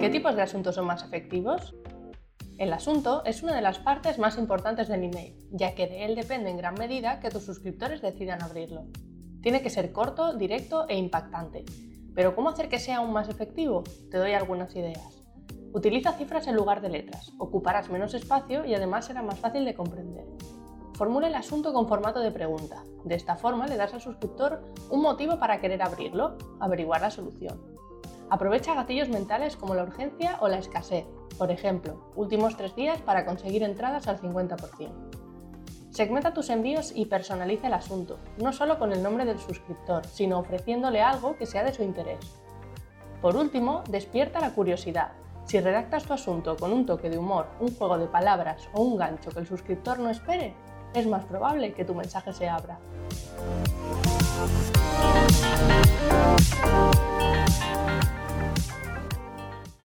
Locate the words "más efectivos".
0.86-1.74